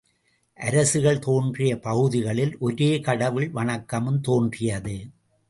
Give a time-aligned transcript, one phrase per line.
[0.59, 4.97] அரசுகள் தோன்றிய பகுதிகளில், ஒரே கடவுள் வணக்கமும் தோன்றியது.